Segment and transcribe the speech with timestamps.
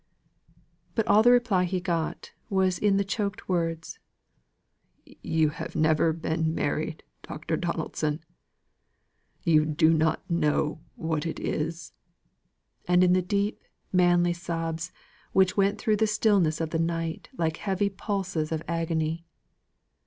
[0.95, 3.99] But all the reply he got was in the choked words,
[5.05, 7.55] "You have never been married, Dr.
[7.55, 8.23] Donaldson;
[9.43, 11.93] you don't know what it is,"
[12.87, 14.91] and in the deep, manly sobs,
[15.33, 19.23] which went through the stillness of the night like heavy pulses of agony.